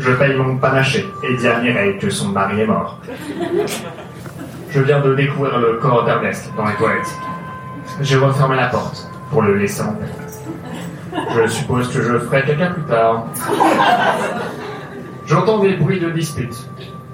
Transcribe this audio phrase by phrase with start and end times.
[0.00, 2.98] Je paye mon panaché et dis à Mireille que son mari est mort.
[4.70, 7.14] Je viens de découvrir le corps d'Ernest dans les toilettes.
[8.00, 10.06] J'ai refermé la porte pour le laisser en paix.
[11.36, 13.26] Je suppose que je ferai caca plus tard.
[15.26, 16.56] J'entends des bruits de dispute.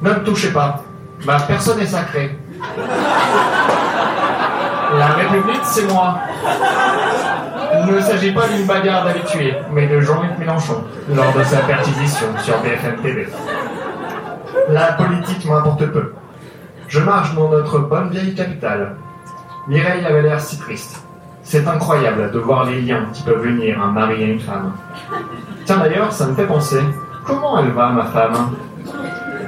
[0.02, 0.84] Ne me touchez pas.
[1.24, 2.38] Ma personne est sacrée.
[4.98, 6.18] La République, c'est moi.
[7.78, 10.82] Il ne s'agit pas d'une bagarre d'habitués, mais de Jean-Luc Mélenchon,
[11.14, 13.28] lors de sa perquisition sur BFM TV.
[14.70, 16.12] La politique m'importe peu.
[16.88, 18.96] Je marche dans notre bonne vieille capitale.
[19.68, 21.02] Mireille avait l'air si triste.
[21.42, 24.72] C'est incroyable de voir les liens qui peuvent venir un mari et une femme.
[25.64, 26.80] Tiens d'ailleurs, ça me fait penser,
[27.24, 28.56] comment elle va ma femme?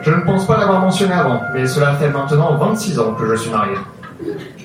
[0.02, 3.34] Je ne pense pas l'avoir mentionné avant, mais cela fait maintenant 26 ans que je
[3.34, 3.76] suis marié.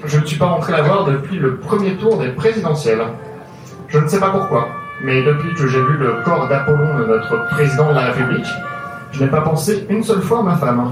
[0.06, 3.04] Je ne suis pas rentré la voir depuis le premier tour des présidentielles.
[3.88, 4.68] Je ne sais pas pourquoi,
[5.04, 8.48] mais depuis que j'ai vu le corps d'Apollon de notre président de la République,
[9.12, 10.92] je n'ai pas pensé une seule fois à ma femme.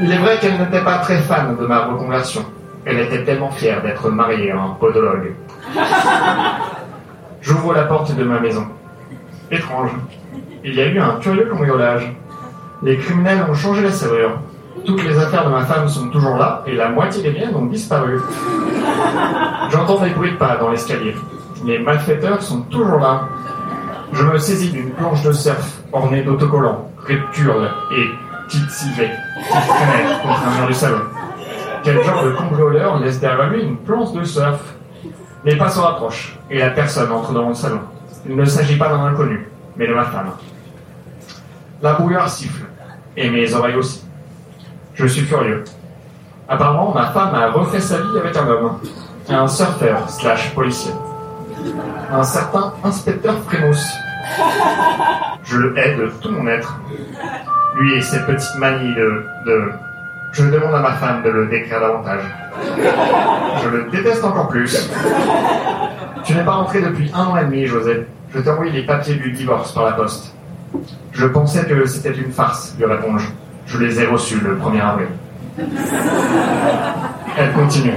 [0.00, 2.44] Il est vrai qu'elle n'était pas très fan de ma reconversion.
[2.84, 5.34] Elle était tellement fière d'être mariée à un podologue.
[7.40, 8.66] J'ouvre la porte de ma maison.
[9.50, 9.92] Étrange.
[10.64, 12.12] Il y a eu un curieux cambriolage.
[12.82, 14.40] Les criminels ont changé la serrure.
[14.84, 17.66] Toutes les affaires de ma femme sont toujours là et la moitié des miennes ont
[17.66, 18.20] disparu.
[19.70, 21.14] J'entends des bruits de pas dans l'escalier.
[21.64, 23.28] Les malfaiteurs sont toujours là.
[24.12, 28.10] Je me saisis d'une planche de surf ornée d'autocollants, rupturles et
[28.48, 31.00] titsivés qui traînait contre un mur du salon.
[31.82, 34.74] Quel genre de cambrioleur laisse derrière lui une planche de surf?
[35.44, 37.80] Les pas se rapprochent et la personne entre dans le salon.
[38.26, 40.30] Il ne s'agit pas d'un inconnu, mais de ma femme.
[41.82, 42.64] La brouillard siffle,
[43.16, 44.03] et mes oreilles aussi.
[44.94, 45.64] Je suis furieux.
[46.48, 48.78] Apparemment, ma femme a refait sa vie avec un homme,
[49.28, 50.92] un surfeur slash policier,
[52.12, 53.92] un certain inspecteur Frémousse.
[55.42, 56.78] Je le hais de tout mon être.
[57.76, 59.72] Lui et ses petites manies de.
[60.32, 62.22] Je demande à ma femme de le décrire davantage.
[63.62, 64.90] Je le déteste encore plus.
[66.24, 68.06] Tu n'es pas rentré depuis un an et demi, José.
[68.32, 70.34] Je t'ai envoyé les papiers du divorce par la poste.
[71.12, 73.28] Je pensais que c'était une farce, lui réponds-je.
[73.66, 75.08] Je les ai reçus le 1er avril.
[77.36, 77.94] Elle continue.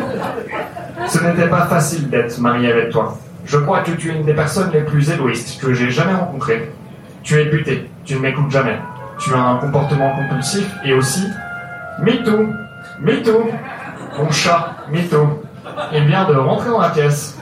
[1.07, 3.17] Ce n'était pas facile d'être mariée avec toi.
[3.45, 6.71] Je crois que tu es une des personnes les plus égoïstes que j'ai jamais rencontrées.
[7.23, 8.77] Tu es buté, tu ne m'écoutes jamais.
[9.19, 11.27] Tu as un comportement compulsif et aussi
[11.99, 12.47] mytho,
[12.99, 13.49] mytho.
[14.17, 15.43] Mon chat, mytho.
[15.93, 17.37] Il vient de rentrer dans la pièce.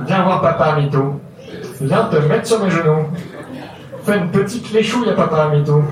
[0.00, 1.20] Viens voir papa, mytho.
[1.80, 3.06] Viens te mettre sur mes genoux.
[4.04, 5.84] Fais une petite léchouille à papa, mytho.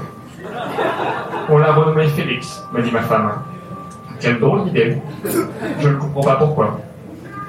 [1.48, 3.30] On l'a renommé Félix, m'a dit ma femme.
[4.20, 4.98] Quelle drôle d'idée.
[5.80, 6.80] Je ne comprends pas pourquoi.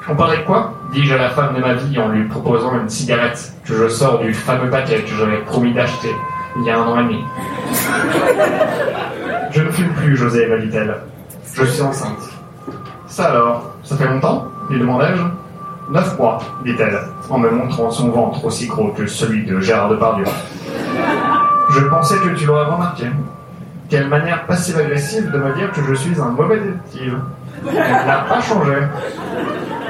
[0.09, 2.89] On parlait de quoi dis-je à la femme de ma vie en lui proposant une
[2.89, 6.15] cigarette que je sors du fameux paquet que j'avais promis d'acheter
[6.59, 7.23] il y a un an et demi.
[9.51, 10.95] Je ne fume plus, José, m'a dit-elle.
[11.53, 12.29] Je suis enceinte.
[13.05, 15.23] Ça alors, ça fait longtemps lui demandai-je.
[15.89, 16.99] Neuf mois, dit-elle,
[17.29, 20.25] en me montrant son ventre aussi gros que celui de Gérard Depardieu.
[21.69, 23.05] Je pensais que tu l'aurais remarqué.
[23.89, 27.19] Quelle manière passive-agressive de me dire que je suis un mauvais détective.
[27.69, 28.73] Elle n'a pas changé.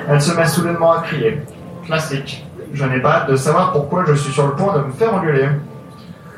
[0.08, 1.42] Elle se met soudainement à crier.
[1.86, 2.46] Classique.
[2.74, 5.50] Je n'ai pas de savoir pourquoi je suis sur le point de me faire engueuler.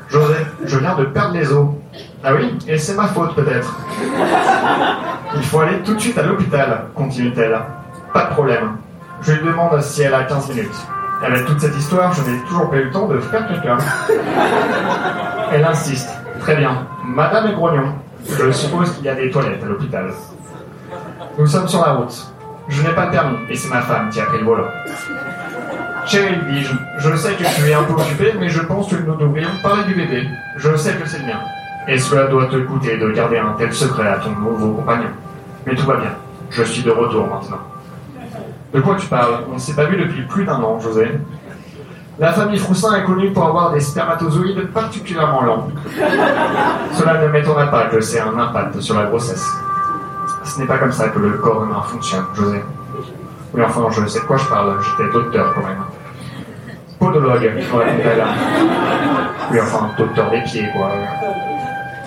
[0.08, 0.34] José,
[0.64, 1.68] je viens de perdre les os.
[2.24, 3.78] Ah oui, et c'est ma faute peut-être.
[5.36, 7.58] Il faut aller tout de suite à l'hôpital, continue-t-elle.
[8.12, 8.76] Pas de problème.
[9.22, 10.86] Je lui demande si elle a 15 minutes.
[11.22, 13.76] Avec toute cette histoire, je n'ai toujours pas eu le temps de faire quelqu'un.
[15.52, 16.19] Elle insiste.
[16.40, 16.86] Très bien.
[17.04, 17.94] Madame est grognon.
[18.26, 20.10] Je suppose qu'il y a des toilettes à l'hôpital.
[21.38, 22.32] Nous sommes sur la route.
[22.68, 24.68] Je n'ai pas de permis et c'est ma femme qui a pris le volant.
[26.06, 29.14] Chérie, dis-je, je sais que tu es un peu occupée, mais je pense que nous
[29.16, 30.26] devrions parler du bébé.
[30.56, 31.40] Je sais que c'est le mien.
[31.88, 35.10] Et cela doit te coûter de garder un tel secret à ton nouveau compagnon?
[35.66, 36.12] Mais tout va bien.
[36.50, 37.60] Je suis de retour maintenant.
[38.72, 39.44] De quoi tu parles?
[39.50, 41.10] On ne s'est pas vu depuis plus d'un an, José.
[42.20, 45.68] La famille Froussin est connue pour avoir des spermatozoïdes particulièrement lents.
[46.92, 49.48] Cela ne m'étonnerait pas que c'est un impact sur la grossesse.
[50.44, 52.62] Ce n'est pas comme ça que le corps humain fonctionne, José.
[53.54, 54.76] Oui, enfin, je sais de quoi je parle.
[54.82, 55.82] J'étais docteur quand même.
[56.98, 57.64] Podologue, ouais,
[59.50, 60.90] Oui, enfin, docteur des pieds, quoi.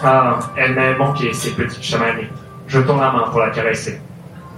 [0.04, 2.30] Ah, elle m'a manqué, ces petites chamaneries.
[2.68, 4.00] Je tends la main pour la caresser.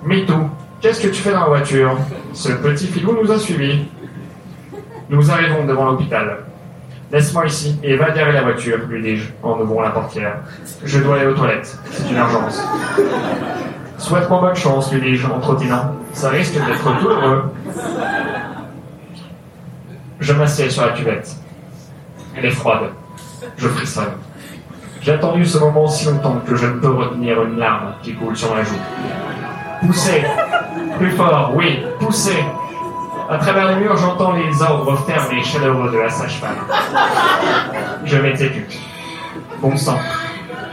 [0.03, 0.49] Mitou,
[0.81, 1.97] qu'est-ce que tu fais dans la voiture?
[2.33, 3.85] Ce petit filou nous a suivis.
[5.09, 6.37] Nous arrivons devant l'hôpital.
[7.11, 10.37] Laisse-moi ici et va derrière la voiture, lui dis-je en ouvrant la portière.
[10.83, 11.77] Je dois aller aux toilettes.
[11.91, 12.63] C'est une urgence.
[13.99, 15.95] Souhaite-moi bonne chance, lui dis-je en trottinant.
[16.13, 17.43] Ça risque d'être douloureux.
[20.19, 21.35] Je m'assieds sur la cuvette.
[22.35, 22.89] Elle est froide.
[23.57, 24.13] Je frissonne.
[25.01, 28.35] J'ai attendu ce moment si longtemps que je ne peux retenir une larme qui coule
[28.35, 28.73] sur ma joue.
[29.85, 30.23] Poussez
[30.97, 32.43] Plus fort, oui, poussez
[33.27, 36.57] À travers les murs, j'entends les ordres fermes et chaleureux de la sage-femme.
[38.06, 38.77] Je m'exécute.
[39.62, 39.98] Bon sang.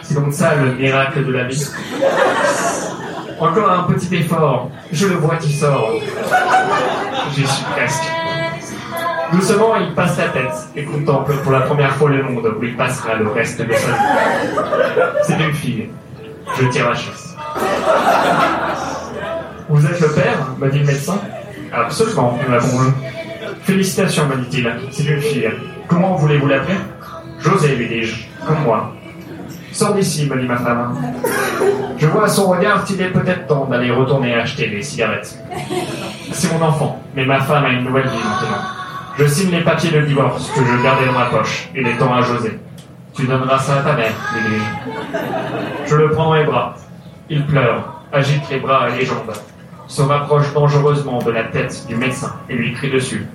[0.03, 1.67] C'est donc ça le miracle de la vie.
[3.41, 4.71] Encore un petit effort.
[4.93, 5.95] Je le vois qui sort.
[7.35, 8.05] J'y suis presque.
[9.33, 12.77] Doucement, il passe la tête et contemple pour la première fois le monde où il
[12.77, 13.95] passera le reste de sa vie.
[15.23, 15.89] C'est une fille.
[16.59, 17.35] Je tire la chasse.
[19.71, 21.19] Vous êtes le père m'a dit le médecin.
[21.73, 22.93] Absolument, nous l'avons vu.
[23.63, 24.71] Félicitations, m'a dit-il.
[24.91, 25.51] C'est une fille.
[25.89, 26.77] Comment voulez-vous l'appeler?
[27.41, 28.27] José, lui dis-je.
[28.47, 28.93] Comme moi.
[29.73, 30.95] Sors d'ici, me dit ma femme.
[31.97, 35.39] Je vois à son regard qu'il est peut-être temps d'aller retourner acheter des cigarettes.
[36.33, 38.59] C'est mon enfant, mais ma femme a une nouvelle vie maintenant.
[39.19, 42.13] Je signe les papiers de divorce que je gardais dans ma poche et les tends
[42.13, 42.59] à José.
[43.15, 45.91] Tu donneras ça à ta mère, lui dis-je.
[45.91, 46.75] Je le prends dans les bras.
[47.31, 49.33] Il pleure, agite les bras et les jambes,
[49.93, 53.27] se rapproche dangereusement de la tête du médecin et lui crie dessus.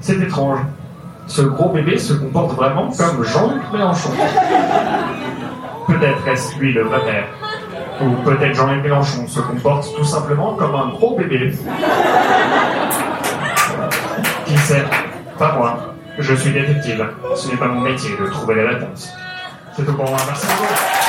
[0.00, 0.60] C'est étrange.
[1.26, 4.10] Ce gros bébé se comporte vraiment comme Jean-Luc Mélenchon.
[5.88, 7.26] Peut-être est-ce lui le vrai père.
[8.00, 11.52] Ou peut-être Jean-Luc Mélenchon se comporte tout simplement comme un gros bébé.
[14.46, 14.84] Qui sait?
[15.40, 15.94] Pas moi.
[16.20, 17.04] Je suis détective.
[17.34, 19.10] Ce n'est pas mon métier de trouver les réponses.
[19.76, 20.18] C'est tout pour moi.
[20.28, 21.03] Merci beaucoup.